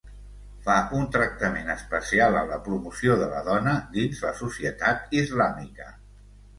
Fa 0.67 0.77
un 0.99 1.03
tractament 1.15 1.69
especial 1.75 2.39
a 2.41 2.43
la 2.53 2.59
promoció 2.71 3.21
de 3.23 3.29
la 3.37 3.45
dona 3.53 3.77
dins 4.01 4.27
la 4.27 4.35
societat 4.45 5.19
islàmica. 5.25 5.97